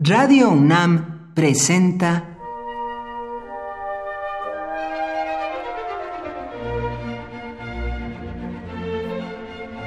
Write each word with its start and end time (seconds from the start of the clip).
Radio 0.00 0.50
UNAM 0.50 1.34
presenta 1.34 2.38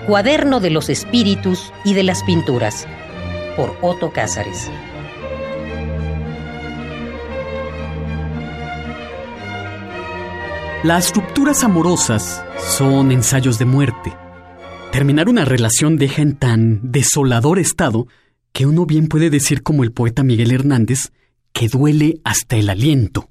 Cuaderno 0.06 0.60
de 0.60 0.70
los 0.70 0.90
Espíritus 0.90 1.72
y 1.86 1.94
de 1.94 2.04
las 2.04 2.24
Pinturas 2.24 2.86
por 3.56 3.78
Otto 3.82 4.12
Cázares. 4.12 4.70
Las 10.84 11.16
rupturas 11.16 11.64
amorosas 11.64 12.44
son 12.58 13.14
ensayos 13.14 13.58
de 13.60 13.64
muerte. 13.64 14.14
Terminar 14.92 15.30
una 15.30 15.46
relación 15.46 15.96
deja 15.96 16.22
en 16.22 16.36
tan 16.36 16.92
desolador 16.92 17.60
estado 17.60 18.08
que 18.52 18.66
uno 18.66 18.86
bien 18.86 19.08
puede 19.08 19.30
decir 19.30 19.64
como 19.64 19.84
el 19.84 19.92
poeta 19.92 20.24
Miguel 20.24 20.52
Hernández 20.52 21.12
que 21.54 21.68
duele 21.68 22.20
hasta 22.24 22.58
el 22.58 22.70
aliento. 22.70 23.30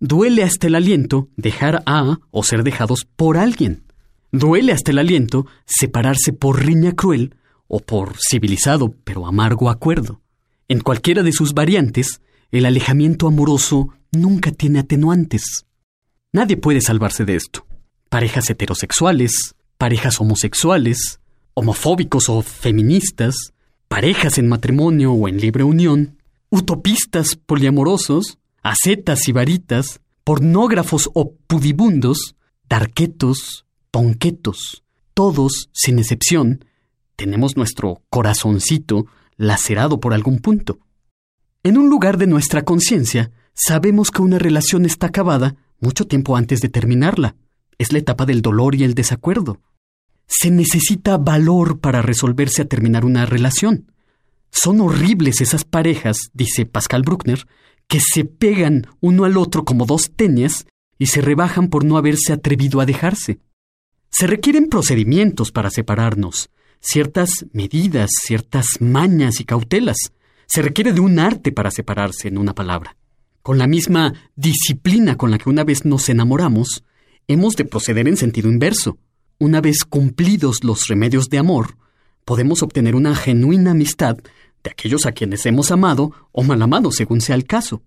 Duele 0.00 0.42
hasta 0.42 0.66
el 0.66 0.74
aliento 0.74 1.28
dejar 1.36 1.82
a 1.86 2.18
o 2.30 2.42
ser 2.42 2.64
dejados 2.64 3.06
por 3.16 3.36
alguien. 3.36 3.84
Duele 4.32 4.72
hasta 4.72 4.90
el 4.90 4.98
aliento 4.98 5.46
separarse 5.64 6.32
por 6.32 6.64
riña 6.64 6.92
cruel 6.92 7.36
o 7.68 7.80
por 7.80 8.16
civilizado 8.18 8.94
pero 9.04 9.26
amargo 9.26 9.70
acuerdo. 9.70 10.20
En 10.68 10.80
cualquiera 10.80 11.22
de 11.22 11.32
sus 11.32 11.54
variantes, 11.54 12.20
el 12.50 12.66
alejamiento 12.66 13.26
amoroso 13.26 13.90
nunca 14.10 14.50
tiene 14.50 14.78
atenuantes. 14.78 15.66
Nadie 16.32 16.56
puede 16.56 16.80
salvarse 16.80 17.24
de 17.24 17.36
esto. 17.36 17.66
Parejas 18.08 18.48
heterosexuales, 18.50 19.54
parejas 19.78 20.20
homosexuales, 20.20 21.20
homofóbicos 21.54 22.28
o 22.28 22.42
feministas, 22.42 23.52
parejas 23.92 24.38
en 24.38 24.48
matrimonio 24.48 25.12
o 25.12 25.28
en 25.28 25.38
libre 25.38 25.64
unión, 25.64 26.16
utopistas 26.48 27.36
poliamorosos, 27.36 28.38
acetas 28.62 29.28
y 29.28 29.32
varitas, 29.32 30.00
pornógrafos 30.24 31.10
o 31.12 31.34
pudibundos, 31.46 32.34
darquetos, 32.70 33.66
ponquetos, 33.90 34.82
todos, 35.12 35.68
sin 35.74 35.98
excepción, 35.98 36.64
tenemos 37.16 37.58
nuestro 37.58 38.00
corazoncito 38.08 39.04
lacerado 39.36 40.00
por 40.00 40.14
algún 40.14 40.38
punto. 40.38 40.78
En 41.62 41.76
un 41.76 41.90
lugar 41.90 42.16
de 42.16 42.26
nuestra 42.26 42.62
conciencia, 42.62 43.30
sabemos 43.52 44.10
que 44.10 44.22
una 44.22 44.38
relación 44.38 44.86
está 44.86 45.08
acabada 45.08 45.56
mucho 45.80 46.06
tiempo 46.06 46.38
antes 46.38 46.62
de 46.62 46.70
terminarla. 46.70 47.36
Es 47.76 47.92
la 47.92 47.98
etapa 47.98 48.24
del 48.24 48.40
dolor 48.40 48.74
y 48.74 48.84
el 48.84 48.94
desacuerdo. 48.94 49.60
Se 50.34 50.50
necesita 50.50 51.18
valor 51.18 51.78
para 51.78 52.00
resolverse 52.00 52.62
a 52.62 52.64
terminar 52.64 53.04
una 53.04 53.26
relación. 53.26 53.92
Son 54.50 54.80
horribles 54.80 55.42
esas 55.42 55.64
parejas, 55.64 56.30
dice 56.32 56.64
Pascal 56.64 57.02
Bruckner, 57.02 57.46
que 57.86 58.00
se 58.00 58.24
pegan 58.24 58.86
uno 59.00 59.26
al 59.26 59.36
otro 59.36 59.66
como 59.66 59.84
dos 59.84 60.10
teñas 60.16 60.64
y 60.98 61.08
se 61.08 61.20
rebajan 61.20 61.68
por 61.68 61.84
no 61.84 61.98
haberse 61.98 62.32
atrevido 62.32 62.80
a 62.80 62.86
dejarse. 62.86 63.40
Se 64.08 64.26
requieren 64.26 64.70
procedimientos 64.70 65.52
para 65.52 65.68
separarnos, 65.68 66.48
ciertas 66.80 67.44
medidas, 67.52 68.10
ciertas 68.24 68.80
mañas 68.80 69.38
y 69.38 69.44
cautelas. 69.44 69.98
Se 70.46 70.62
requiere 70.62 70.94
de 70.94 71.00
un 71.00 71.18
arte 71.18 71.52
para 71.52 71.70
separarse, 71.70 72.28
en 72.28 72.38
una 72.38 72.54
palabra. 72.54 72.96
Con 73.42 73.58
la 73.58 73.66
misma 73.66 74.14
disciplina 74.34 75.18
con 75.18 75.30
la 75.30 75.36
que 75.36 75.50
una 75.50 75.64
vez 75.64 75.84
nos 75.84 76.08
enamoramos, 76.08 76.84
hemos 77.28 77.54
de 77.54 77.66
proceder 77.66 78.08
en 78.08 78.16
sentido 78.16 78.48
inverso. 78.48 78.96
Una 79.42 79.60
vez 79.60 79.78
cumplidos 79.82 80.62
los 80.62 80.86
remedios 80.86 81.28
de 81.28 81.38
amor, 81.38 81.76
podemos 82.24 82.62
obtener 82.62 82.94
una 82.94 83.16
genuina 83.16 83.72
amistad 83.72 84.18
de 84.62 84.70
aquellos 84.70 85.04
a 85.04 85.10
quienes 85.10 85.44
hemos 85.46 85.72
amado 85.72 86.12
o 86.30 86.44
mal 86.44 86.62
amado, 86.62 86.92
según 86.92 87.20
sea 87.20 87.34
el 87.34 87.44
caso. 87.44 87.82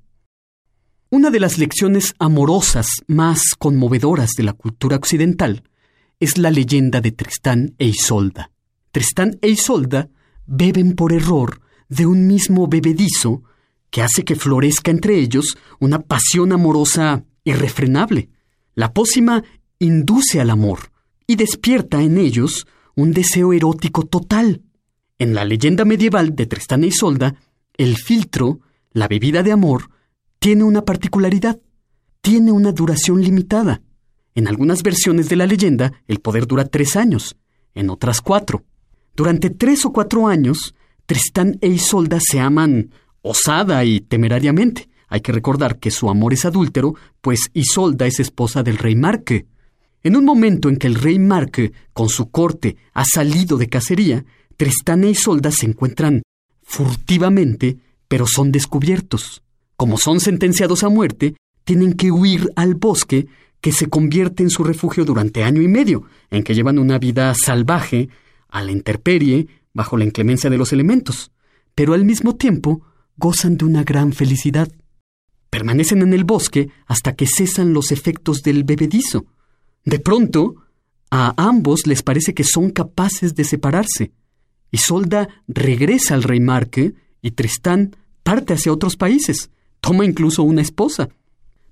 Una 1.10 1.30
de 1.30 1.40
las 1.40 1.58
lecciones 1.58 2.14
amorosas 2.20 2.88
más 3.08 3.56
conmovedoras 3.58 4.32
de 4.36 4.44
la 4.44 4.52
cultura 4.52 4.98
occidental 4.98 5.64
es 6.20 6.38
la 6.38 6.52
leyenda 6.52 7.00
de 7.00 7.14
Tristán 7.14 7.74
e 7.78 7.86
Isolda. 7.86 8.52
Tristán 8.92 9.38
e 9.42 9.48
Isolda 9.48 10.10
beben 10.46 10.94
por 10.94 11.14
error 11.14 11.62
de 11.88 12.06
un 12.06 12.28
mismo 12.28 12.68
bebedizo 12.68 13.44
que 13.92 14.02
hace 14.02 14.26
que 14.26 14.36
florezca 14.36 14.92
entre 14.92 15.20
ellos 15.20 15.58
una 15.80 16.00
pasión 16.02 16.52
amorosa 16.52 17.24
irrefrenable. 17.46 18.28
La 18.74 18.92
pócima 18.92 19.42
induce 19.80 20.42
al 20.42 20.50
amor 20.50 20.94
y 21.28 21.36
despierta 21.36 22.02
en 22.02 22.18
ellos 22.18 22.68
un 22.96 23.12
deseo 23.12 23.54
erótico 23.54 24.04
total. 24.04 24.62
En 25.18 25.34
la 25.34 25.46
leyenda 25.46 25.86
medieval 25.86 26.36
de 26.36 26.46
Tristán 26.46 26.84
e 26.84 26.88
Isolda, 26.88 27.36
el 27.78 27.98
filtro, 27.98 28.60
la 28.92 29.08
bebida 29.08 29.44
de 29.44 29.52
amor, 29.52 29.90
tiene 30.40 30.64
una 30.64 30.84
particularidad. 30.84 31.60
Tiene 32.22 32.52
una 32.52 32.72
duración 32.72 33.22
limitada. 33.22 33.82
En 34.34 34.48
algunas 34.48 34.84
versiones 34.84 35.30
de 35.30 35.36
la 35.36 35.46
leyenda, 35.46 35.94
el 36.08 36.20
poder 36.20 36.48
dura 36.48 36.66
tres 36.66 36.96
años, 36.96 37.38
en 37.74 37.90
otras 37.90 38.22
cuatro. 38.22 38.64
Durante 39.16 39.50
tres 39.50 39.86
o 39.86 39.94
cuatro 39.94 40.28
años, 40.28 40.76
Tristán 41.06 41.58
e 41.62 41.68
Isolda 41.68 42.20
se 42.20 42.40
aman 42.40 42.92
osada 43.22 43.86
y 43.86 44.02
temerariamente. 44.02 44.90
Hay 45.08 45.22
que 45.22 45.32
recordar 45.32 45.80
que 45.80 45.92
su 45.92 46.10
amor 46.10 46.34
es 46.34 46.46
adúltero, 46.46 46.96
pues 47.22 47.50
Isolda 47.54 48.08
es 48.08 48.20
esposa 48.20 48.64
del 48.64 48.78
rey 48.78 48.96
Marque. 48.96 49.46
En 50.06 50.16
un 50.16 50.24
momento 50.24 50.70
en 50.70 50.78
que 50.78 50.86
el 50.86 50.94
rey 50.94 51.18
Marque, 51.18 51.74
con 51.92 52.10
su 52.10 52.30
corte, 52.30 52.78
ha 52.94 53.04
salido 53.06 53.58
de 53.58 53.70
cacería, 53.70 54.24
Tristán 54.56 55.04
e 55.04 55.10
Isolda 55.10 55.50
se 55.50 55.66
encuentran 55.66 56.22
furtivamente, 56.62 57.78
pero 58.08 58.28
son 58.28 58.52
descubiertos. 58.52 59.42
Como 59.76 59.98
son 59.98 60.20
sentenciados 60.20 60.84
a 60.84 60.90
muerte, 60.90 61.34
tienen 61.64 61.94
que 61.94 62.12
huir 62.12 62.52
al 62.56 62.76
bosque, 62.76 63.26
que 63.60 63.72
se 63.72 63.88
convierte 63.88 64.44
en 64.44 64.52
su 64.52 64.64
refugio 64.64 65.06
durante 65.06 65.44
año 65.44 65.64
y 65.64 65.68
medio, 65.68 66.04
en 66.30 66.44
que 66.44 66.54
llevan 66.54 66.78
una 66.78 67.00
vida 67.00 67.34
salvaje, 67.34 68.10
a 68.48 68.64
la 68.64 68.72
intemperie, 68.72 69.48
bajo 69.74 69.98
la 69.98 70.06
inclemencia 70.06 70.52
de 70.52 70.60
los 70.60 70.72
elementos. 70.72 71.32
Pero 71.74 71.96
al 71.96 72.06
mismo 72.06 72.36
tiempo, 72.36 72.84
gozan 73.18 73.58
de 73.58 73.66
una 73.66 73.84
gran 73.84 74.14
felicidad. 74.14 74.72
Permanecen 75.50 76.04
en 76.04 76.14
el 76.14 76.26
bosque 76.26 76.70
hasta 76.86 77.16
que 77.16 77.26
cesan 77.26 77.74
los 77.74 77.92
efectos 77.92 78.44
del 78.44 78.66
bebedizo. 78.66 79.26
De 79.86 80.00
pronto, 80.00 80.56
a 81.12 81.34
ambos 81.38 81.88
les 81.88 82.04
parece 82.04 82.34
que 82.34 82.44
son 82.44 82.72
capaces 82.72 83.36
de 83.36 83.44
separarse. 83.44 84.12
Isolda 84.72 85.30
regresa 85.48 86.16
al 86.16 86.24
rey 86.24 86.40
Marque 86.40 86.94
y 87.22 87.32
Tristán 87.32 87.96
parte 88.24 88.54
hacia 88.54 88.74
otros 88.74 88.98
países. 88.98 89.50
Toma 89.80 90.04
incluso 90.04 90.44
una 90.44 90.62
esposa. 90.62 91.10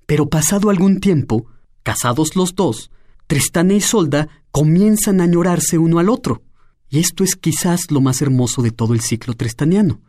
Pero 0.06 0.30
pasado 0.30 0.70
algún 0.70 1.00
tiempo, 1.00 1.48
casados 1.82 2.36
los 2.36 2.56
dos, 2.56 2.92
Tristán 3.28 3.72
e 3.72 3.76
Isolda 3.76 4.30
comienzan 4.52 5.20
a 5.20 5.26
añorarse 5.26 5.78
uno 5.78 6.00
al 6.00 6.10
otro. 6.10 6.44
Y 6.90 7.00
esto 7.00 7.24
es 7.24 7.36
quizás 7.36 7.90
lo 7.90 8.00
más 8.00 8.22
hermoso 8.22 8.62
de 8.62 8.72
todo 8.72 8.94
el 8.94 9.02
ciclo 9.02 9.34
tristaniano 9.34 10.00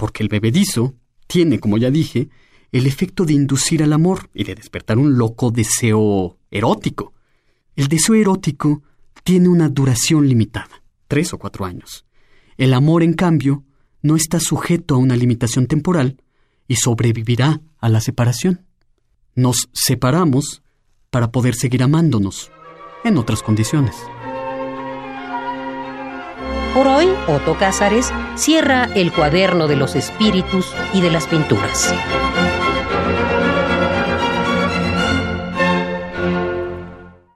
porque 0.00 0.22
el 0.22 0.30
bebedizo 0.30 0.94
tiene, 1.26 1.60
como 1.60 1.76
ya 1.76 1.90
dije, 1.90 2.30
el 2.72 2.86
efecto 2.86 3.26
de 3.26 3.34
inducir 3.34 3.82
al 3.82 3.92
amor 3.92 4.30
y 4.32 4.44
de 4.44 4.54
despertar 4.54 4.96
un 4.96 5.18
loco 5.18 5.50
deseo 5.50 6.38
erótico. 6.50 7.12
El 7.80 7.88
deseo 7.88 8.14
erótico 8.14 8.82
tiene 9.24 9.48
una 9.48 9.70
duración 9.70 10.28
limitada, 10.28 10.82
tres 11.08 11.32
o 11.32 11.38
cuatro 11.38 11.64
años. 11.64 12.04
El 12.58 12.74
amor, 12.74 13.02
en 13.02 13.14
cambio, 13.14 13.64
no 14.02 14.16
está 14.16 14.38
sujeto 14.38 14.96
a 14.96 14.98
una 14.98 15.16
limitación 15.16 15.66
temporal 15.66 16.20
y 16.68 16.76
sobrevivirá 16.76 17.62
a 17.78 17.88
la 17.88 18.02
separación. 18.02 18.66
Nos 19.34 19.70
separamos 19.72 20.62
para 21.08 21.32
poder 21.32 21.54
seguir 21.54 21.82
amándonos 21.82 22.52
en 23.02 23.16
otras 23.16 23.42
condiciones. 23.42 23.96
Por 26.74 26.86
hoy, 26.86 27.06
Otto 27.28 27.56
Cázares 27.56 28.12
cierra 28.34 28.90
el 28.94 29.10
cuaderno 29.10 29.68
de 29.68 29.76
los 29.76 29.96
espíritus 29.96 30.70
y 30.92 31.00
de 31.00 31.10
las 31.10 31.26
pinturas. 31.26 31.94